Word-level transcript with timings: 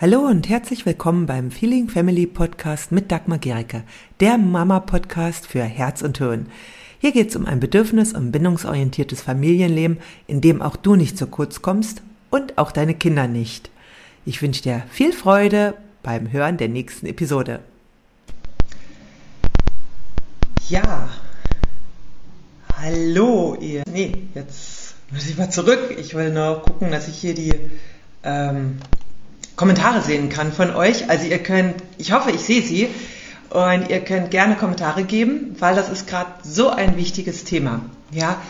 Hallo 0.00 0.20
und 0.20 0.48
herzlich 0.48 0.86
willkommen 0.86 1.26
beim 1.26 1.50
Feeling 1.50 1.90
Family 1.90 2.26
Podcast 2.26 2.90
mit 2.90 3.12
Dagmar 3.12 3.36
Gericke, 3.36 3.82
der 4.20 4.38
Mama-Podcast 4.38 5.46
für 5.46 5.62
Herz 5.62 6.00
und 6.00 6.16
Hirn. 6.16 6.46
Hier 7.00 7.12
geht 7.12 7.28
es 7.28 7.36
um 7.36 7.44
ein 7.44 7.60
bedürfnis- 7.60 8.14
und 8.14 8.32
bindungsorientiertes 8.32 9.20
Familienleben, 9.20 9.98
in 10.26 10.40
dem 10.40 10.62
auch 10.62 10.76
du 10.76 10.96
nicht 10.96 11.18
zu 11.18 11.26
kurz 11.26 11.60
kommst 11.60 12.00
und 12.30 12.56
auch 12.56 12.72
deine 12.72 12.94
Kinder 12.94 13.28
nicht. 13.28 13.68
Ich 14.24 14.40
wünsche 14.40 14.62
dir 14.62 14.84
viel 14.90 15.12
Freude 15.12 15.74
beim 16.02 16.32
Hören 16.32 16.56
der 16.56 16.70
nächsten 16.70 17.04
Episode. 17.04 17.60
Ja, 20.70 21.10
hallo 22.74 23.54
ihr. 23.60 23.82
Nee, 23.86 24.14
jetzt 24.34 24.94
muss 25.10 25.28
ich 25.28 25.36
mal 25.36 25.50
zurück. 25.50 25.94
Ich 25.98 26.14
will 26.14 26.32
nur 26.32 26.62
gucken, 26.62 26.90
dass 26.90 27.06
ich 27.06 27.18
hier 27.18 27.34
die 27.34 27.52
ähm, 28.22 28.78
Kommentare 29.60 30.00
sehen 30.00 30.30
kann 30.30 30.54
von 30.54 30.70
euch. 30.74 31.10
Also 31.10 31.26
ihr 31.26 31.38
könnt, 31.38 31.74
ich 31.98 32.12
hoffe, 32.12 32.30
ich 32.30 32.40
sehe 32.40 32.62
sie 32.62 32.88
und 33.50 33.90
ihr 33.90 34.00
könnt 34.00 34.30
gerne 34.30 34.56
Kommentare 34.56 35.04
geben, 35.04 35.54
weil 35.58 35.76
das 35.76 35.90
ist 35.90 36.06
gerade 36.06 36.30
so 36.42 36.70
ein 36.70 36.96
wichtiges 36.96 37.44
Thema. 37.44 37.82
Ja, 38.10 38.40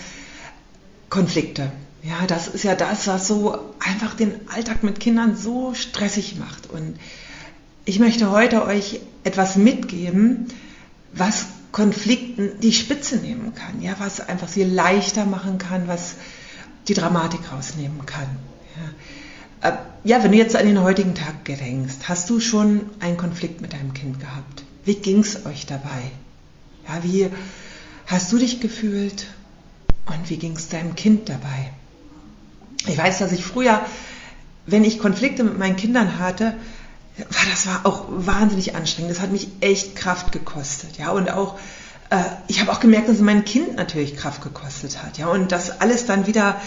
Konflikte. 1.08 1.72
Ja, 2.04 2.28
das 2.28 2.46
ist 2.46 2.62
ja 2.62 2.76
das, 2.76 3.08
was 3.08 3.26
so 3.26 3.58
einfach 3.80 4.14
den 4.14 4.48
Alltag 4.54 4.84
mit 4.84 5.00
Kindern 5.00 5.34
so 5.34 5.74
stressig 5.74 6.36
macht. 6.38 6.70
Und 6.70 6.96
ich 7.84 7.98
möchte 7.98 8.30
heute 8.30 8.64
euch 8.64 9.00
etwas 9.24 9.56
mitgeben, 9.56 10.46
was 11.12 11.46
Konflikten 11.72 12.52
die 12.60 12.72
Spitze 12.72 13.16
nehmen 13.16 13.52
kann. 13.56 13.82
Ja, 13.82 13.96
was 13.98 14.20
einfach 14.20 14.46
sie 14.46 14.62
leichter 14.62 15.24
machen 15.24 15.58
kann, 15.58 15.88
was 15.88 16.14
die 16.86 16.94
Dramatik 16.94 17.40
rausnehmen 17.52 18.06
kann. 18.06 18.28
Ja. 19.64 19.89
Ja, 20.02 20.22
wenn 20.24 20.32
du 20.32 20.38
jetzt 20.38 20.56
an 20.56 20.64
den 20.64 20.80
heutigen 20.80 21.14
Tag 21.14 21.44
gedenkst, 21.44 22.08
hast 22.08 22.30
du 22.30 22.40
schon 22.40 22.88
einen 23.00 23.18
Konflikt 23.18 23.60
mit 23.60 23.74
deinem 23.74 23.92
Kind 23.92 24.18
gehabt? 24.18 24.64
Wie 24.86 24.94
ging 24.94 25.20
es 25.20 25.44
euch 25.44 25.66
dabei? 25.66 26.10
Ja, 26.88 27.04
wie 27.04 27.28
hast 28.06 28.32
du 28.32 28.38
dich 28.38 28.60
gefühlt 28.60 29.26
und 30.06 30.30
wie 30.30 30.38
ging 30.38 30.56
es 30.56 30.70
deinem 30.70 30.94
Kind 30.94 31.28
dabei? 31.28 31.70
Ich 32.86 32.96
weiß, 32.96 33.18
dass 33.18 33.32
ich 33.32 33.44
früher, 33.44 33.84
wenn 34.64 34.84
ich 34.84 34.98
Konflikte 34.98 35.44
mit 35.44 35.58
meinen 35.58 35.76
Kindern 35.76 36.18
hatte, 36.18 36.54
war 37.18 37.44
das 37.50 37.66
war 37.66 37.84
auch 37.84 38.06
wahnsinnig 38.08 38.74
anstrengend. 38.74 39.10
Das 39.10 39.20
hat 39.20 39.30
mich 39.30 39.48
echt 39.60 39.96
Kraft 39.96 40.32
gekostet, 40.32 40.96
ja 40.96 41.10
und 41.10 41.30
auch 41.30 41.58
äh, 42.08 42.22
ich 42.48 42.62
habe 42.62 42.72
auch 42.72 42.80
gemerkt, 42.80 43.08
dass 43.08 43.16
es 43.16 43.22
mein 43.22 43.44
Kind 43.44 43.76
natürlich 43.76 44.16
Kraft 44.16 44.42
gekostet 44.42 45.02
hat, 45.02 45.18
ja 45.18 45.26
und 45.28 45.52
das 45.52 45.82
alles 45.82 46.06
dann 46.06 46.26
wieder 46.26 46.58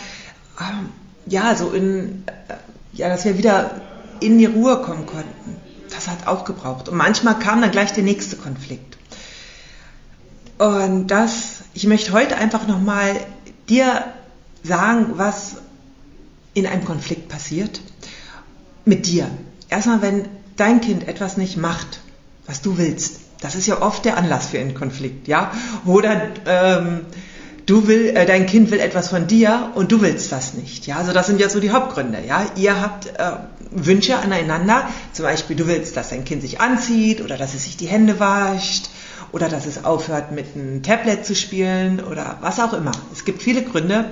ähm, 0.59 0.89
ja 1.25 1.55
so 1.55 1.72
in 1.72 2.25
äh, 2.27 2.53
ja, 2.94 3.09
dass 3.09 3.25
wir 3.25 3.38
wieder 3.38 3.81
in 4.19 4.38
die 4.38 4.45
Ruhe 4.45 4.81
kommen 4.81 5.05
konnten. 5.05 5.58
Das 5.89 6.08
hat 6.08 6.27
auch 6.27 6.45
gebraucht. 6.45 6.89
Und 6.89 6.97
manchmal 6.97 7.38
kam 7.39 7.61
dann 7.61 7.72
gleich 7.72 7.94
der 7.94 8.03
nächste 8.03 8.35
Konflikt. 8.35 8.97
Und 10.58 11.08
das, 11.08 11.63
ich 11.73 11.88
möchte 11.88 12.13
heute 12.13 12.38
einfach 12.38 12.67
nochmal 12.67 13.16
dir 13.69 14.05
sagen, 14.63 15.13
was 15.16 15.58
in 16.53 16.67
einem 16.67 16.85
Konflikt 16.85 17.30
passiert 17.30 17.81
mit 18.85 19.07
dir. 19.07 19.30
Erstmal, 19.69 20.02
wenn 20.02 20.28
dein 20.55 20.81
Kind 20.81 21.07
etwas 21.07 21.38
nicht 21.38 21.57
macht, 21.57 22.00
was 22.45 22.61
du 22.61 22.78
willst, 22.78 23.19
das 23.41 23.55
ist 23.55 23.67
ja 23.67 23.81
oft 23.81 24.05
der 24.05 24.17
Anlass 24.17 24.47
für 24.47 24.59
einen 24.59 24.73
Konflikt, 24.73 25.28
ja? 25.28 25.52
Oder 25.85 26.30
ähm, 26.45 27.02
du 27.66 27.88
will, 27.88 28.09
äh, 28.16 28.25
dein 28.25 28.45
Kind 28.45 28.72
will 28.72 28.80
etwas 28.80 29.09
von 29.09 29.28
dir 29.28 29.72
und 29.75 29.92
du 29.92 30.02
willst 30.02 30.31
das 30.31 30.53
nicht. 30.53 30.88
Ja, 30.88 30.97
also 30.97 31.14
das 31.14 31.28
sind 31.28 31.39
ja 31.39 31.50
so 31.50 31.59
die 31.59 31.72
Hauptgründe. 31.72 32.19
Ja, 32.28 32.45
ihr 32.56 32.81
habt 32.81 33.08
äh, 33.08 33.31
Wünsche 33.72 34.17
aneinander. 34.17 34.88
Zum 35.11 35.25
Beispiel, 35.25 35.56
du 35.56 35.67
willst, 35.67 35.97
dass 35.97 36.09
dein 36.09 36.25
Kind 36.25 36.41
sich 36.41 36.59
anzieht 36.59 37.22
oder 37.22 37.38
dass 37.38 37.53
es 37.53 37.64
sich 37.64 37.78
die 37.78 37.88
Hände 37.88 38.19
wascht 38.19 38.89
oder 39.31 39.50
dass 39.50 39.66
es 39.66 39.84
aufhört 39.84 40.31
mit 40.31 40.56
einem 40.56 40.84
Tablet 40.84 41.25
zu 41.25 41.36
spielen 41.36 42.00
oder 42.00 42.38
was 42.41 42.59
auch 42.59 42.73
immer. 42.73 42.91
Es 43.12 43.25
gibt 43.25 43.41
viele 43.41 43.63
Gründe, 43.63 44.06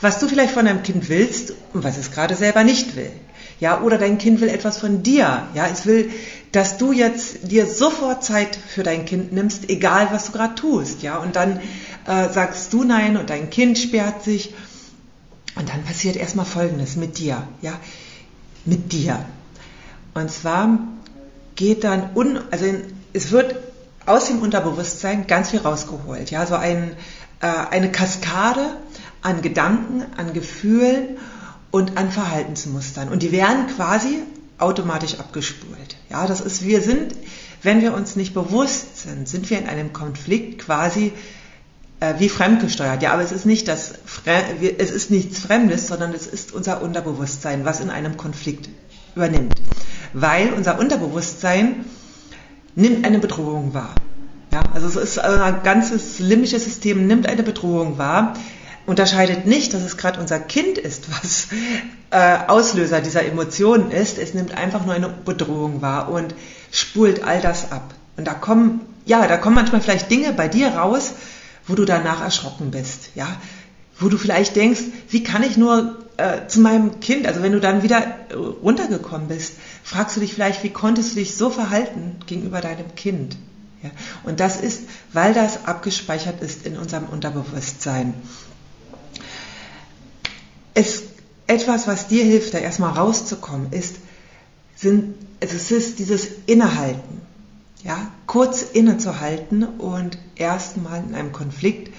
was 0.00 0.18
du 0.18 0.28
vielleicht 0.28 0.52
von 0.52 0.66
deinem 0.66 0.82
Kind 0.82 1.08
willst 1.08 1.54
und 1.72 1.82
was 1.84 1.96
es 1.96 2.10
gerade 2.10 2.34
selber 2.34 2.64
nicht 2.64 2.96
will. 2.96 3.10
Ja, 3.58 3.80
oder 3.80 3.96
dein 3.96 4.18
Kind 4.18 4.42
will 4.42 4.50
etwas 4.50 4.76
von 4.78 5.02
dir. 5.02 5.44
Ja, 5.54 5.66
es 5.72 5.86
will, 5.86 6.10
dass 6.56 6.78
du 6.78 6.90
jetzt 6.90 7.50
dir 7.50 7.66
sofort 7.66 8.24
Zeit 8.24 8.56
für 8.56 8.82
dein 8.82 9.04
Kind 9.04 9.30
nimmst, 9.30 9.68
egal 9.68 10.08
was 10.10 10.24
du 10.24 10.32
gerade 10.32 10.54
tust. 10.54 11.02
Ja, 11.02 11.18
und 11.18 11.36
dann 11.36 11.60
äh, 12.06 12.32
sagst 12.32 12.72
du 12.72 12.82
nein 12.82 13.18
und 13.18 13.28
dein 13.28 13.50
Kind 13.50 13.76
sperrt 13.76 14.24
sich. 14.24 14.54
Und 15.54 15.68
dann 15.68 15.84
passiert 15.84 16.16
erstmal 16.16 16.46
Folgendes 16.46 16.96
mit 16.96 17.18
dir. 17.18 17.46
Ja, 17.60 17.74
mit 18.64 18.92
dir. 18.92 19.22
Und 20.14 20.30
zwar 20.30 20.78
geht 21.56 21.84
dann, 21.84 22.08
un, 22.14 22.40
also 22.50 22.64
es 23.12 23.32
wird 23.32 23.56
aus 24.06 24.28
dem 24.28 24.40
Unterbewusstsein 24.40 25.26
ganz 25.26 25.50
viel 25.50 25.60
rausgeholt. 25.60 26.30
Ja, 26.30 26.46
so 26.46 26.54
ein, 26.54 26.92
äh, 27.42 27.48
eine 27.70 27.92
Kaskade 27.92 28.78
an 29.20 29.42
Gedanken, 29.42 30.06
an 30.16 30.32
Gefühlen 30.32 31.18
und 31.70 31.98
an 31.98 32.10
Verhaltensmustern. 32.10 33.10
Und 33.10 33.22
die 33.22 33.30
werden 33.30 33.66
quasi 33.66 34.22
automatisch 34.58 35.18
abgespult. 35.18 35.96
Ja, 36.10 36.26
das 36.26 36.40
ist, 36.40 36.64
wir 36.64 36.80
sind, 36.80 37.14
wenn 37.62 37.82
wir 37.82 37.94
uns 37.94 38.16
nicht 38.16 38.34
bewusst 38.34 39.02
sind, 39.02 39.28
sind 39.28 39.50
wir 39.50 39.58
in 39.58 39.66
einem 39.68 39.92
Konflikt 39.92 40.60
quasi 40.60 41.12
äh, 42.00 42.14
wie 42.18 42.28
fremdgesteuert. 42.28 43.02
Ja, 43.02 43.12
aber 43.12 43.22
es 43.22 43.32
ist 43.32 43.46
nicht 43.46 43.68
das, 43.68 43.94
es 44.78 44.90
ist 44.90 45.10
nichts 45.10 45.38
Fremdes, 45.38 45.88
sondern 45.88 46.12
es 46.12 46.26
ist 46.26 46.52
unser 46.52 46.82
Unterbewusstsein, 46.82 47.64
was 47.64 47.80
in 47.80 47.90
einem 47.90 48.16
Konflikt 48.16 48.68
übernimmt. 49.14 49.60
Weil 50.12 50.52
unser 50.52 50.78
Unterbewusstsein 50.78 51.84
nimmt 52.74 53.04
eine 53.04 53.18
Bedrohung 53.18 53.74
wahr. 53.74 53.94
Ja, 54.52 54.62
also 54.72 54.86
es 54.86 54.96
ist 54.96 55.18
ein 55.18 55.62
ganzes 55.64 56.18
limbisches 56.18 56.64
System 56.64 57.06
nimmt 57.06 57.26
eine 57.26 57.42
Bedrohung 57.42 57.98
wahr, 57.98 58.34
unterscheidet 58.86 59.46
nicht, 59.46 59.74
dass 59.74 59.82
es 59.82 59.96
gerade 59.96 60.20
unser 60.20 60.38
Kind 60.38 60.78
ist, 60.78 61.10
was 61.10 61.48
äh, 62.10 62.48
Auslöser 62.48 63.00
dieser 63.00 63.24
Emotionen 63.24 63.90
ist. 63.90 64.18
Es 64.18 64.34
nimmt 64.34 64.56
einfach 64.56 64.84
nur 64.84 64.94
eine 64.94 65.08
Bedrohung 65.08 65.82
wahr 65.82 66.08
und 66.08 66.34
spult 66.70 67.22
all 67.22 67.40
das 67.40 67.72
ab. 67.72 67.94
Und 68.16 68.26
da 68.26 68.34
kommen, 68.34 68.80
ja, 69.04 69.26
da 69.26 69.36
kommen 69.36 69.56
manchmal 69.56 69.80
vielleicht 69.80 70.10
Dinge 70.10 70.32
bei 70.32 70.48
dir 70.48 70.68
raus, 70.68 71.14
wo 71.66 71.74
du 71.74 71.84
danach 71.84 72.22
erschrocken 72.22 72.70
bist, 72.70 73.10
ja, 73.14 73.28
wo 73.98 74.08
du 74.08 74.16
vielleicht 74.18 74.56
denkst, 74.56 74.80
wie 75.08 75.24
kann 75.24 75.42
ich 75.42 75.56
nur 75.56 75.96
äh, 76.16 76.46
zu 76.46 76.60
meinem 76.60 77.00
Kind, 77.00 77.26
also 77.26 77.42
wenn 77.42 77.52
du 77.52 77.60
dann 77.60 77.82
wieder 77.82 77.98
äh, 78.28 78.34
runtergekommen 78.34 79.28
bist, 79.28 79.54
fragst 79.82 80.16
du 80.16 80.20
dich 80.20 80.32
vielleicht, 80.32 80.62
wie 80.62 80.70
konntest 80.70 81.12
du 81.12 81.16
dich 81.16 81.36
so 81.36 81.50
verhalten 81.50 82.16
gegenüber 82.26 82.60
deinem 82.60 82.94
Kind? 82.94 83.36
Ja? 83.82 83.90
Und 84.24 84.40
das 84.40 84.60
ist, 84.60 84.82
weil 85.12 85.34
das 85.34 85.66
abgespeichert 85.66 86.40
ist 86.40 86.64
in 86.64 86.76
unserem 86.76 87.04
Unterbewusstsein 87.06 88.14
es, 90.76 91.04
etwas, 91.46 91.86
was 91.86 92.06
dir 92.06 92.22
hilft, 92.22 92.54
da 92.54 92.58
erstmal 92.58 92.92
rauszukommen, 92.92 93.72
ist, 93.72 93.96
sind, 94.76 95.14
es 95.40 95.70
ist 95.70 95.98
dieses 95.98 96.28
Innehalten. 96.44 97.22
Ja, 97.82 98.10
kurz 98.26 98.62
innezuhalten 98.62 99.64
und 99.64 100.18
erstmal 100.34 101.02
in 101.02 101.14
einem 101.14 101.32
Konflikt 101.32 101.94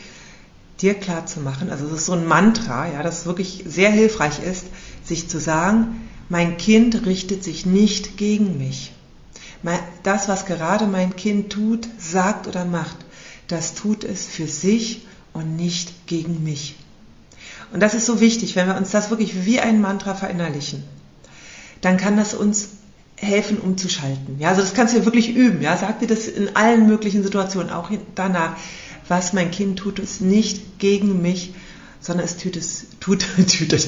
dir 0.81 0.93
klar 0.93 1.25
zu 1.25 1.39
machen, 1.39 1.71
also 1.71 1.87
es 1.87 1.93
ist 1.93 2.05
so 2.05 2.13
ein 2.13 2.27
Mantra, 2.27 2.91
ja, 2.91 3.01
das 3.01 3.25
wirklich 3.25 3.63
sehr 3.65 3.89
hilfreich 3.89 4.43
ist, 4.43 4.65
sich 5.03 5.27
zu 5.27 5.39
sagen, 5.39 6.07
mein 6.29 6.57
Kind 6.57 7.05
richtet 7.05 7.43
sich 7.43 7.65
nicht 7.65 8.17
gegen 8.17 8.57
mich. 8.57 8.91
Das, 10.03 10.27
was 10.27 10.45
gerade 10.45 10.85
mein 10.85 11.15
Kind 11.15 11.51
tut, 11.51 11.87
sagt 11.97 12.47
oder 12.47 12.65
macht, 12.65 12.97
das 13.47 13.73
tut 13.73 14.03
es 14.03 14.27
für 14.27 14.47
sich 14.47 15.07
und 15.33 15.55
nicht 15.55 16.05
gegen 16.05 16.43
mich. 16.43 16.75
Und 17.71 17.81
das 17.81 17.93
ist 17.93 18.05
so 18.05 18.19
wichtig, 18.19 18.55
wenn 18.55 18.67
wir 18.67 18.77
uns 18.77 18.91
das 18.91 19.09
wirklich 19.09 19.45
wie 19.45 19.59
ein 19.59 19.81
Mantra 19.81 20.13
verinnerlichen, 20.15 20.83
dann 21.81 21.97
kann 21.97 22.17
das 22.17 22.33
uns 22.33 22.69
helfen, 23.15 23.57
umzuschalten. 23.57 24.39
Ja, 24.39 24.49
also 24.49 24.61
das 24.61 24.73
kannst 24.73 24.93
du 24.93 24.99
ja 24.99 25.05
wirklich 25.05 25.35
üben. 25.35 25.61
Ja, 25.61 25.75
sag 25.75 25.99
dir 25.99 26.07
das 26.07 26.27
in 26.27 26.55
allen 26.55 26.87
möglichen 26.87 27.23
Situationen, 27.23 27.71
auch 27.71 27.91
danach. 28.15 28.55
Was 29.07 29.33
mein 29.33 29.51
Kind 29.51 29.79
tut, 29.79 29.99
ist 29.99 30.21
nicht 30.21 30.79
gegen 30.79 31.21
mich, 31.21 31.53
sondern 32.01 32.25
es 32.25 32.37
tut 32.37 32.55
es, 32.57 32.87
tut, 32.99 33.25
es, 33.73 33.87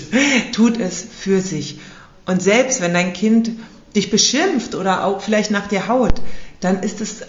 tut 0.51 0.79
es 0.79 1.05
für 1.19 1.41
sich. 1.41 1.79
Und 2.25 2.41
selbst 2.41 2.81
wenn 2.81 2.93
dein 2.93 3.13
Kind 3.13 3.51
dich 3.95 4.11
beschimpft 4.11 4.75
oder 4.75 5.03
auch 5.03 5.21
vielleicht 5.21 5.51
nach 5.51 5.67
dir 5.67 5.87
haut, 5.87 6.21
dann 6.59 6.83
ist 6.83 7.01
es 7.01 7.23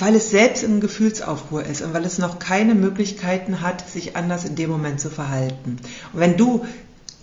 weil 0.00 0.14
es 0.14 0.30
selbst 0.30 0.62
in 0.62 0.80
Gefühlsaufruhr 0.80 1.64
ist 1.64 1.82
und 1.82 1.94
weil 1.94 2.04
es 2.04 2.18
noch 2.18 2.38
keine 2.38 2.74
Möglichkeiten 2.74 3.60
hat, 3.60 3.88
sich 3.88 4.16
anders 4.16 4.44
in 4.44 4.56
dem 4.56 4.70
Moment 4.70 5.00
zu 5.00 5.10
verhalten. 5.10 5.78
Und 6.12 6.20
wenn 6.20 6.36
du 6.36 6.64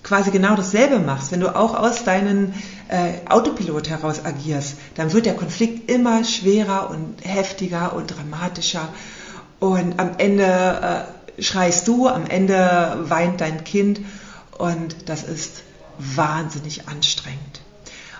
quasi 0.01 0.31
genau 0.31 0.55
dasselbe 0.55 0.99
machst, 0.99 1.31
wenn 1.31 1.39
du 1.39 1.55
auch 1.55 1.75
aus 1.75 2.03
deinem 2.03 2.53
äh, 2.89 3.13
Autopilot 3.29 3.89
heraus 3.89 4.25
agierst, 4.25 4.75
dann 4.95 5.13
wird 5.13 5.25
der 5.25 5.35
Konflikt 5.35 5.89
immer 5.89 6.23
schwerer 6.23 6.89
und 6.89 7.15
heftiger 7.23 7.93
und 7.93 8.07
dramatischer 8.07 8.89
und 9.59 9.99
am 9.99 10.11
Ende 10.17 11.07
äh, 11.37 11.41
schreist 11.41 11.87
du, 11.87 12.07
am 12.07 12.25
Ende 12.25 12.97
weint 13.03 13.39
dein 13.39 13.63
Kind 13.63 14.01
und 14.57 15.09
das 15.09 15.23
ist 15.23 15.63
wahnsinnig 15.97 16.87
anstrengend. 16.87 17.61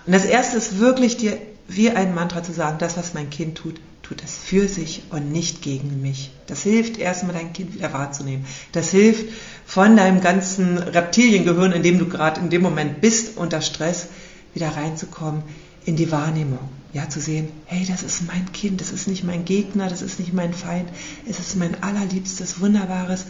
Und 0.05 0.13
das 0.13 0.25
erste 0.25 0.57
ist 0.57 0.79
wirklich 0.79 1.17
dir 1.17 1.37
wie 1.67 1.89
ein 1.91 2.13
Mantra 2.13 2.43
zu 2.43 2.53
sagen, 2.53 2.77
das, 2.79 2.97
was 2.97 3.13
mein 3.13 3.29
Kind 3.29 3.57
tut, 3.57 3.79
tut 4.13 4.23
es 4.23 4.37
für 4.37 4.67
sich 4.67 5.03
und 5.09 5.31
nicht 5.31 5.61
gegen 5.61 6.01
mich. 6.01 6.29
Das 6.45 6.61
hilft 6.61 6.97
erstmal 6.97 7.33
dein 7.33 7.51
Kind 7.51 7.73
wieder 7.73 7.93
wahrzunehmen. 7.93 8.45
Das 8.71 8.91
hilft 8.91 9.25
von 9.65 9.97
deinem 9.97 10.21
ganzen 10.21 10.77
Reptiliengehirn, 10.77 11.71
in 11.71 11.81
dem 11.81 11.97
du 11.97 12.07
gerade 12.07 12.39
in 12.39 12.49
dem 12.49 12.61
Moment 12.61 13.01
bist, 13.01 13.37
unter 13.37 13.61
Stress, 13.61 14.07
wieder 14.53 14.69
reinzukommen 14.69 15.41
in 15.85 15.95
die 15.95 16.11
Wahrnehmung. 16.11 16.59
Ja, 16.93 17.09
zu 17.09 17.19
sehen, 17.19 17.47
hey, 17.65 17.87
das 17.87 18.03
ist 18.03 18.27
mein 18.27 18.51
Kind, 18.51 18.81
das 18.81 18.91
ist 18.91 19.07
nicht 19.07 19.23
mein 19.23 19.45
Gegner, 19.45 19.89
das 19.89 20.03
ist 20.03 20.19
nicht 20.19 20.31
mein 20.31 20.53
Feind, 20.53 20.89
es 21.27 21.39
ist 21.39 21.55
mein 21.55 21.81
allerliebstes, 21.81 22.59
wunderbares, 22.59 23.25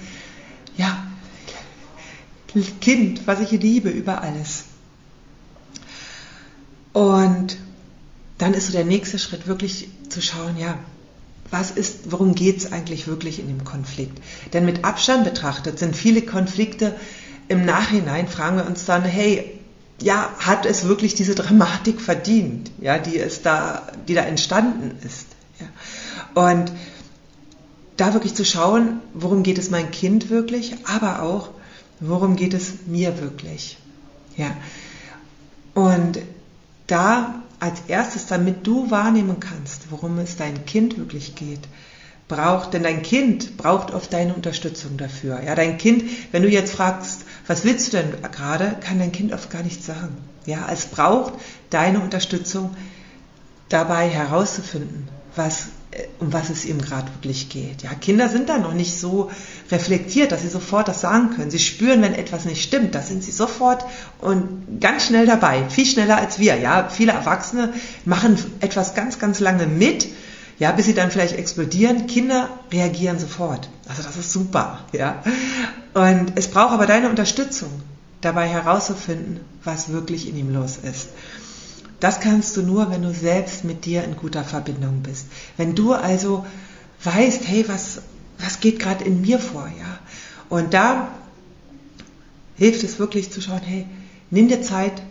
ja, 0.75 1.07
Kind, 2.81 3.25
was 3.25 3.39
ich 3.39 3.51
liebe 3.51 3.89
über 3.89 4.21
alles. 4.21 4.65
Und 6.91 7.57
dann 8.37 8.53
ist 8.53 8.67
so 8.67 8.73
der 8.73 8.85
nächste 8.85 9.19
Schritt 9.19 9.47
wirklich 9.47 9.89
zu 10.09 10.21
schauen, 10.21 10.57
ja, 10.57 10.77
was 11.51 11.69
ist, 11.71 12.11
worum 12.11 12.33
geht 12.33 12.57
es 12.57 12.71
eigentlich 12.71 13.07
wirklich 13.07 13.39
in 13.39 13.47
dem 13.47 13.63
Konflikt? 13.63 14.17
Denn 14.53 14.65
mit 14.65 14.83
Abstand 14.83 15.23
betrachtet 15.23 15.77
sind 15.77 15.95
viele 15.95 16.23
Konflikte 16.23 16.95
im 17.47 17.63
Nachhinein, 17.65 18.27
fragen 18.27 18.57
wir 18.57 18.65
uns 18.65 18.85
dann, 18.85 19.03
hey, 19.03 19.59
ja, 20.01 20.29
hat 20.39 20.65
es 20.65 20.85
wirklich 20.85 21.13
diese 21.13 21.35
Dramatik 21.35 22.01
verdient, 22.01 22.71
ja, 22.81 22.97
die 22.97 23.19
es 23.19 23.41
da, 23.41 23.87
die 24.07 24.15
da 24.15 24.23
entstanden 24.23 24.97
ist. 25.05 25.27
Ja. 25.59 26.49
Und 26.49 26.71
da 27.97 28.13
wirklich 28.13 28.33
zu 28.33 28.43
schauen, 28.43 28.99
worum 29.13 29.43
geht 29.43 29.59
es 29.59 29.69
mein 29.69 29.91
Kind 29.91 30.29
wirklich, 30.29 30.75
aber 30.85 31.21
auch, 31.21 31.49
worum 31.99 32.35
geht 32.35 32.53
es 32.53 32.87
mir 32.87 33.21
wirklich. 33.21 33.77
Ja. 34.35 34.55
Und 35.75 36.19
da 36.87 37.42
als 37.63 37.83
erstes, 37.87 38.25
damit 38.25 38.67
du 38.67 38.91
wahrnehmen 38.91 39.39
kannst, 39.39 39.89
worum 39.89 40.19
es 40.19 40.35
dein 40.35 40.65
Kind 40.65 40.97
wirklich 40.97 41.33
geht, 41.35 41.61
braucht, 42.27 42.73
denn 42.73 42.83
dein 42.83 43.01
Kind 43.03 43.55
braucht 43.55 43.91
oft 43.91 44.11
deine 44.11 44.33
Unterstützung 44.33 44.97
dafür. 44.97 45.41
Ja, 45.41 45.55
dein 45.55 45.77
Kind, 45.77 46.03
wenn 46.33 46.43
du 46.43 46.49
jetzt 46.49 46.73
fragst, 46.73 47.21
was 47.47 47.63
willst 47.63 47.93
du 47.93 47.97
denn 47.97 48.21
gerade, 48.33 48.75
kann 48.81 48.99
dein 48.99 49.13
Kind 49.13 49.31
oft 49.31 49.49
gar 49.49 49.63
nichts 49.63 49.85
sagen. 49.85 50.17
Ja, 50.45 50.67
es 50.73 50.87
braucht 50.87 51.35
deine 51.69 52.01
Unterstützung 52.01 52.75
dabei 53.69 54.09
herauszufinden, 54.09 55.07
was 55.37 55.67
um 56.19 56.31
was 56.33 56.49
es 56.49 56.65
ihm 56.65 56.81
gerade 56.81 57.07
wirklich 57.13 57.49
geht. 57.49 57.83
Ja, 57.83 57.93
Kinder 57.93 58.29
sind 58.29 58.49
da 58.49 58.57
noch 58.57 58.73
nicht 58.73 58.99
so 58.99 59.29
reflektiert, 59.71 60.31
dass 60.31 60.41
sie 60.41 60.47
sofort 60.47 60.87
das 60.87 61.01
sagen 61.01 61.31
können. 61.35 61.51
Sie 61.51 61.59
spüren, 61.59 62.01
wenn 62.01 62.13
etwas 62.13 62.45
nicht 62.45 62.63
stimmt, 62.63 62.95
da 62.95 63.01
sind 63.01 63.23
sie 63.23 63.31
sofort 63.31 63.85
und 64.19 64.79
ganz 64.79 65.05
schnell 65.05 65.25
dabei, 65.25 65.69
viel 65.69 65.85
schneller 65.85 66.17
als 66.17 66.39
wir. 66.39 66.57
Ja, 66.57 66.89
viele 66.89 67.11
Erwachsene 67.11 67.73
machen 68.05 68.37
etwas 68.59 68.95
ganz, 68.95 69.19
ganz 69.19 69.39
lange 69.39 69.67
mit, 69.67 70.07
ja, 70.59 70.71
bis 70.71 70.85
sie 70.85 70.93
dann 70.93 71.11
vielleicht 71.11 71.37
explodieren. 71.37 72.07
Kinder 72.07 72.49
reagieren 72.71 73.19
sofort. 73.19 73.69
Also 73.87 74.03
das 74.03 74.17
ist 74.17 74.31
super, 74.31 74.79
ja. 74.93 75.23
Und 75.93 76.33
es 76.35 76.47
braucht 76.47 76.73
aber 76.73 76.85
deine 76.85 77.09
Unterstützung, 77.09 77.69
dabei 78.21 78.47
herauszufinden, 78.47 79.41
was 79.63 79.89
wirklich 79.89 80.27
in 80.27 80.37
ihm 80.37 80.53
los 80.53 80.77
ist. 80.77 81.09
Das 82.03 82.19
kannst 82.19 82.57
du 82.57 82.63
nur, 82.63 82.91
wenn 82.91 83.01
du 83.01 83.13
selbst 83.13 83.63
mit 83.63 83.85
dir 83.85 84.03
in 84.03 84.17
guter 84.17 84.43
Verbindung 84.43 85.03
bist. 85.03 85.25
Wenn 85.55 85.73
du 85.73 85.93
also 85.93 86.45
weißt, 87.01 87.47
hey, 87.47 87.63
was, 87.69 88.01
was 88.39 88.59
geht 88.59 88.79
gerade 88.79 89.05
in 89.05 89.21
mir 89.21 89.39
vor, 89.39 89.67
ja? 89.79 89.99
Und 90.49 90.73
da 90.73 91.07
hilft 92.57 92.83
es 92.83 92.99
wirklich 92.99 93.31
zu 93.31 93.39
schauen, 93.39 93.61
hey, 93.63 93.87
nimm 94.31 94.49
dir 94.49 94.61
Zeit 94.61 95.01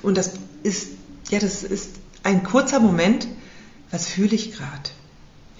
und 0.00 0.16
das 0.16 0.32
ist, 0.62 0.86
ja, 1.28 1.38
das 1.38 1.64
ist 1.64 1.90
ein 2.22 2.42
kurzer 2.44 2.80
Moment, 2.80 3.28
was 3.90 4.06
fühle 4.06 4.34
ich 4.34 4.52
gerade? 4.52 4.88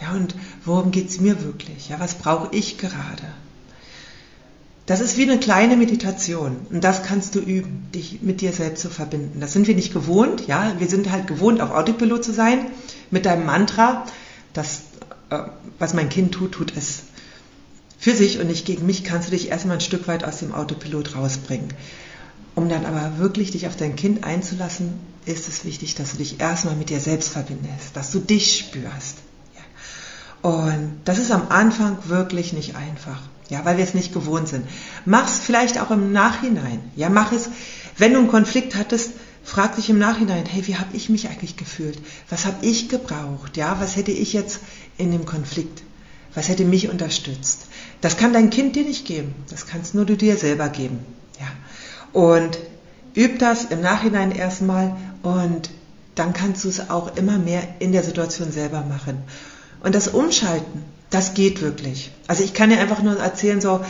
Ja, 0.00 0.12
und 0.12 0.34
worum 0.64 0.91
geht 0.91 1.11
es 1.11 1.20
mir 1.20 1.44
wirklich? 1.44 1.91
Ja, 1.91 2.00
was 2.00 2.14
brauche 2.14 2.56
ich 2.56 2.79
gerade? 2.79 3.25
Das 4.88 5.00
ist 5.00 5.19
wie 5.19 5.25
eine 5.25 5.38
kleine 5.38 5.76
Meditation 5.76 6.56
und 6.70 6.82
das 6.82 7.02
kannst 7.02 7.35
du 7.35 7.40
üben, 7.40 7.87
dich 7.94 8.23
mit 8.23 8.40
dir 8.40 8.55
selbst 8.55 8.81
zu 8.81 8.88
verbinden. 8.88 9.38
Das 9.38 9.52
sind 9.52 9.67
wir 9.67 9.75
nicht 9.75 9.93
gewohnt, 9.93 10.46
ja, 10.46 10.76
wir 10.79 10.88
sind 10.88 11.12
halt 11.12 11.26
gewohnt, 11.26 11.61
auf 11.61 11.73
Autopilot 11.73 12.25
zu 12.25 12.32
sein 12.32 12.64
mit 13.11 13.26
deinem 13.26 13.44
Mantra, 13.44 14.06
das, 14.55 14.81
äh, 15.29 15.40
was 15.79 15.93
mein 15.93 16.08
Kind 16.08 16.32
tut, 16.32 16.52
tut 16.52 16.75
es 16.75 17.00
für 17.99 18.17
sich 18.17 18.38
und 18.38 18.46
nicht 18.46 18.64
gegen 18.64 18.87
mich, 18.87 19.05
kannst 19.05 19.29
du 19.29 19.32
dich 19.32 19.50
erstmal 19.50 19.76
ein 19.76 19.82
Stück 19.82 20.08
weit 20.08 20.25
aus 20.25 20.38
dem 20.38 20.55
Autopilot 20.55 21.17
rausbringen. 21.17 21.75
Um 22.55 22.70
dann 22.70 22.87
aber 22.87 23.19
wirklich 23.19 23.50
dich 23.50 23.67
auf 23.67 23.76
dein 23.76 23.94
Kind 23.94 24.25
einzulassen, 24.25 24.94
ist 25.26 25.49
es 25.49 25.67
wichtig, 25.67 25.96
dass 25.96 26.12
du 26.12 26.17
dich 26.17 26.41
erstmal 26.41 26.76
mit 26.76 26.88
dir 26.88 27.00
selbst 27.00 27.29
verbindest, 27.29 27.91
dass 27.93 28.11
du 28.11 28.20
dich 28.20 28.56
spürst. 28.56 29.17
Ja. 29.55 30.50
Und 30.50 31.00
das 31.05 31.19
ist 31.19 31.31
am 31.31 31.49
Anfang 31.50 31.99
wirklich 32.06 32.55
nicht 32.55 32.75
einfach. 32.75 33.20
Ja, 33.49 33.65
weil 33.65 33.79
wir 33.79 33.85
es 33.85 33.95
nicht 33.95 34.12
gewohnt 34.12 34.49
sind. 34.49 34.67
Mach's 35.05 35.39
vielleicht 35.39 35.81
auch 35.81 35.91
im 35.91 36.12
Nachhinein. 36.12 36.81
Ja, 36.97 37.09
mach 37.09 37.33
es, 37.33 37.49
wenn 37.97 38.12
du 38.12 38.19
einen 38.19 38.29
Konflikt 38.29 38.77
hattest, 38.77 39.12
frag 39.43 39.77
dich 39.77 39.89
im 39.89 39.99
Nachhinein, 39.99 40.45
hey, 40.45 40.67
wie 40.67 40.77
habe 40.77 40.95
ich 40.95 41.09
mich 41.09 41.29
eigentlich 41.29 41.56
gefühlt? 41.56 41.99
Was 42.29 42.45
habe 42.45 42.65
ich 42.67 42.89
gebraucht? 42.89 43.56
Ja, 43.56 43.79
was 43.81 43.97
hätte 43.97 44.12
ich 44.12 44.35
jetzt 44.35 44.61
in 44.99 45.11
dem 45.11 45.25
Konflikt? 45.25 45.83
Was 46.35 46.49
hätte 46.49 46.65
mich 46.65 46.91
unterstützt? 46.91 47.67
Das 48.03 48.19
kann 48.19 48.35
dein 48.35 48.50
Kind 48.50 48.77
dir 48.77 48.85
nicht 48.85 49.06
geben. 49.06 49.35
Das 49.49 49.67
kannst 49.67 49.94
nur 49.94 50.05
du 50.05 50.17
dir 50.17 50.37
selber 50.37 50.69
geben. 50.69 51.01
Ja. 51.41 52.21
Und 52.21 52.59
üb 53.17 53.39
das 53.39 53.65
im 53.65 53.81
Nachhinein 53.81 54.31
erstmal 54.31 54.97
und 55.23 55.71
dann 56.15 56.33
kannst 56.33 56.65
du 56.65 56.69
es 56.69 56.91
auch 56.91 57.17
immer 57.17 57.39
mehr 57.39 57.62
in 57.79 57.93
der 57.93 58.03
Situation 58.03 58.53
selber 58.53 58.83
machen. 58.83 59.23
Und 59.81 59.94
das 59.94 60.09
Umschalten, 60.09 60.85
das 61.10 61.34
geht 61.34 61.60
wirklich. 61.60 62.10
Also 62.26 62.43
ich 62.44 62.55
kann 62.55 62.70
dir 62.70 62.78
einfach 62.78 63.02
nur 63.02 63.19
erzählen, 63.19 63.60
so, 63.60 63.84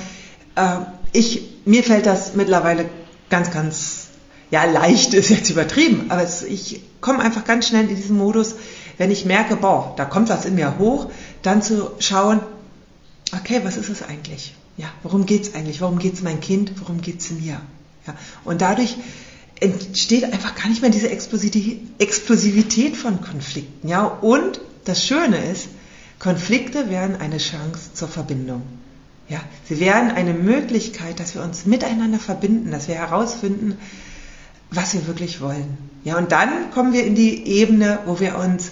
äh, 0.54 0.78
ich, 1.12 1.42
mir 1.64 1.82
fällt 1.82 2.06
das 2.06 2.34
mittlerweile 2.34 2.88
ganz, 3.30 3.50
ganz, 3.50 4.08
ja, 4.50 4.64
leicht 4.64 5.14
ist 5.20 5.30
jetzt 5.30 5.50
übertrieben, 5.50 6.06
aber 6.10 6.22
es, 6.22 6.42
ich 6.42 6.82
komme 7.00 7.20
einfach 7.20 7.44
ganz 7.44 7.68
schnell 7.68 7.88
in 7.88 7.96
diesen 7.96 8.16
Modus, 8.16 8.54
wenn 8.96 9.10
ich 9.10 9.24
merke, 9.24 9.56
boah, 9.56 9.94
da 9.96 10.04
kommt 10.04 10.28
was 10.28 10.44
in 10.44 10.56
mir 10.56 10.78
hoch, 10.78 11.10
dann 11.42 11.62
zu 11.62 11.92
schauen, 12.00 12.40
okay, 13.32 13.60
was 13.62 13.76
ist 13.76 13.88
es 13.88 14.02
eigentlich? 14.02 14.54
Ja, 14.76 14.86
worum 15.02 15.26
geht's 15.26 15.54
eigentlich? 15.54 15.80
Worum 15.80 15.98
geht's 15.98 16.22
mein 16.22 16.40
Kind? 16.40 16.72
Worum 16.80 17.00
geht's 17.00 17.30
mir? 17.30 17.60
Ja, 18.06 18.14
und 18.44 18.60
dadurch 18.60 18.96
entsteht 19.60 20.24
einfach 20.24 20.54
gar 20.54 20.68
nicht 20.68 20.82
mehr 20.82 20.90
diese 20.90 21.10
Explosivität 21.10 22.96
von 22.96 23.20
Konflikten. 23.20 23.88
Ja, 23.88 24.04
und 24.04 24.60
das 24.84 25.04
Schöne 25.04 25.36
ist, 25.50 25.68
Konflikte 26.18 26.90
werden 26.90 27.16
eine 27.20 27.38
Chance 27.38 27.94
zur 27.94 28.08
Verbindung. 28.08 28.62
Ja, 29.28 29.40
sie 29.68 29.78
werden 29.78 30.10
eine 30.10 30.32
Möglichkeit, 30.32 31.20
dass 31.20 31.34
wir 31.34 31.42
uns 31.42 31.66
miteinander 31.66 32.18
verbinden, 32.18 32.70
dass 32.70 32.88
wir 32.88 32.94
herausfinden, 32.94 33.76
was 34.70 34.94
wir 34.94 35.06
wirklich 35.06 35.40
wollen. 35.40 35.76
Ja, 36.04 36.16
und 36.16 36.32
dann 36.32 36.70
kommen 36.70 36.92
wir 36.92 37.04
in 37.04 37.14
die 37.14 37.46
Ebene, 37.46 38.00
wo 38.06 38.20
wir 38.20 38.38
uns, 38.38 38.70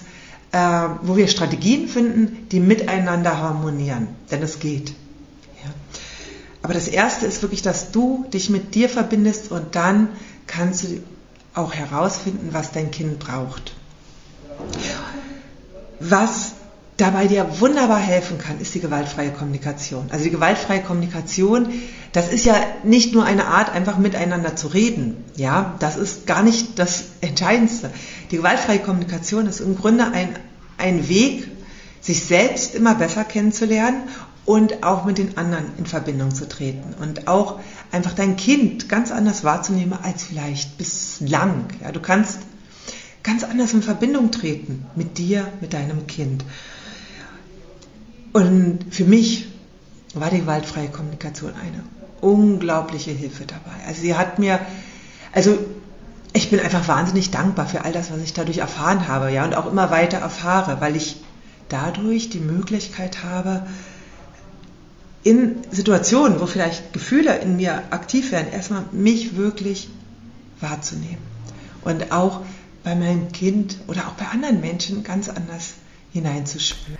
äh, 0.51 0.89
wo 1.03 1.15
wir 1.15 1.27
Strategien 1.27 1.87
finden, 1.87 2.47
die 2.51 2.59
miteinander 2.59 3.37
harmonieren. 3.39 4.07
Denn 4.31 4.41
es 4.41 4.59
geht. 4.59 4.89
Ja. 5.63 5.71
Aber 6.63 6.73
das 6.73 6.87
erste 6.87 7.27
ist 7.27 7.41
wirklich, 7.43 7.61
dass 7.61 7.91
du 7.91 8.25
dich 8.33 8.49
mit 8.49 8.73
dir 8.75 8.89
verbindest 8.89 9.51
und 9.51 9.75
dann 9.75 10.09
kannst 10.47 10.83
du 10.83 11.03
auch 11.53 11.73
herausfinden, 11.73 12.49
was 12.51 12.71
dein 12.71 12.91
Kind 12.91 13.19
braucht. 13.19 13.73
Was 15.99 16.53
dabei 16.97 17.27
dir 17.27 17.59
wunderbar 17.59 17.99
helfen 17.99 18.39
kann, 18.39 18.59
ist 18.59 18.73
die 18.73 18.79
gewaltfreie 18.79 19.29
Kommunikation. 19.31 20.07
Also 20.09 20.23
die 20.23 20.31
gewaltfreie 20.31 20.81
Kommunikation, 20.81 21.69
das 22.11 22.33
ist 22.33 22.45
ja 22.45 22.55
nicht 22.83 23.13
nur 23.13 23.23
eine 23.23 23.45
Art, 23.45 23.71
einfach 23.71 23.97
miteinander 23.97 24.55
zu 24.55 24.67
reden. 24.67 25.23
Ja, 25.35 25.75
das 25.79 25.95
ist 25.95 26.25
gar 26.25 26.41
nicht 26.41 26.79
das 26.79 27.05
Entscheidendste. 27.21 27.91
Die 28.31 28.37
gewaltfreie 28.37 28.79
Kommunikation 28.79 29.45
ist 29.45 29.59
im 29.59 29.77
Grunde 29.77 30.11
ein, 30.11 30.29
ein 30.77 31.07
Weg, 31.07 31.47
sich 32.01 32.23
selbst 32.23 32.73
immer 32.73 32.95
besser 32.95 33.23
kennenzulernen 33.23 34.03
und 34.45 34.83
auch 34.83 35.05
mit 35.05 35.17
den 35.17 35.37
anderen 35.37 35.65
in 35.77 35.85
Verbindung 35.85 36.33
zu 36.33 36.47
treten 36.47 36.95
und 37.01 37.27
auch 37.27 37.59
einfach 37.91 38.13
dein 38.13 38.37
Kind 38.37 38.87
ganz 38.87 39.11
anders 39.11 39.43
wahrzunehmen 39.43 39.97
als 40.01 40.23
vielleicht 40.23 40.77
bislang. 40.77 41.65
Ja, 41.83 41.91
du 41.91 41.99
kannst 41.99 42.39
ganz 43.23 43.43
anders 43.43 43.73
in 43.73 43.83
Verbindung 43.83 44.31
treten 44.31 44.85
mit 44.95 45.17
dir, 45.17 45.51
mit 45.59 45.73
deinem 45.73 46.07
Kind. 46.07 46.45
Und 48.37 48.85
für 48.91 49.05
mich 49.05 49.47
war 50.13 50.29
die 50.29 50.41
gewaltfreie 50.41 50.89
Kommunikation 50.89 51.53
eine 51.55 51.83
unglaubliche 52.21 53.09
Hilfe 53.09 53.47
dabei. 53.47 53.87
Also 53.87 54.01
sie 54.01 54.13
hat 54.13 54.37
mir, 54.37 54.59
also 55.31 55.57
ich 56.33 56.51
bin 56.51 56.59
einfach 56.59 56.87
wahnsinnig 56.87 57.31
dankbar 57.31 57.65
für 57.65 57.83
all 57.83 57.91
das, 57.91 58.11
was 58.11 58.21
ich 58.21 58.33
dadurch 58.33 58.59
erfahren 58.59 59.07
habe, 59.07 59.31
ja, 59.31 59.43
und 59.43 59.55
auch 59.55 59.65
immer 59.65 59.89
weiter 59.89 60.19
erfahre, 60.19 60.79
weil 60.81 60.95
ich 60.95 61.15
dadurch 61.69 62.29
die 62.29 62.39
Möglichkeit 62.39 63.23
habe, 63.23 63.65
in 65.23 65.55
Situationen, 65.71 66.39
wo 66.39 66.45
vielleicht 66.45 66.93
Gefühle 66.93 67.39
in 67.39 67.55
mir 67.55 67.85
aktiv 67.89 68.31
werden, 68.31 68.53
erstmal 68.53 68.83
mich 68.91 69.35
wirklich 69.35 69.89
wahrzunehmen 70.61 71.17
und 71.83 72.11
auch 72.11 72.41
bei 72.83 72.93
meinem 72.93 73.31
Kind 73.31 73.79
oder 73.87 74.01
auch 74.07 74.13
bei 74.13 74.27
anderen 74.27 74.61
Menschen 74.61 75.03
ganz 75.03 75.27
anders 75.27 75.73
hineinzuspüren. 76.13 76.99